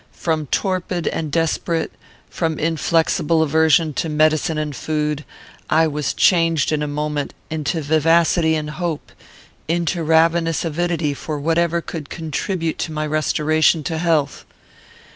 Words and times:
From 0.13 0.47
torpid 0.47 1.07
and 1.09 1.31
desperate, 1.31 1.91
from 2.27 2.57
inflexible 2.57 3.43
aversion 3.43 3.93
to 4.01 4.09
medicine 4.09 4.57
and 4.57 4.75
food, 4.75 5.23
I 5.69 5.85
was 5.85 6.15
changed 6.15 6.71
in 6.71 6.81
a 6.81 6.87
moment 6.87 7.35
into 7.51 7.83
vivacity 7.83 8.55
and 8.55 8.71
hope, 8.71 9.11
into 9.67 10.03
ravenous 10.03 10.65
avidity 10.65 11.13
for 11.13 11.37
whatever 11.39 11.81
could 11.81 12.09
contribute 12.09 12.79
to 12.79 12.91
my 12.91 13.05
restoration 13.05 13.83
to 13.83 13.99
health. 13.99 14.43